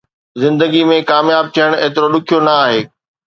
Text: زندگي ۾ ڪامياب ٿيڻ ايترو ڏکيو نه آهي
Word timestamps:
زندگي 0.43 0.81
۾ 0.91 0.97
ڪامياب 1.09 1.45
ٿيڻ 1.57 1.69
ايترو 1.83 2.07
ڏکيو 2.13 2.39
نه 2.47 2.53
آهي 2.65 2.81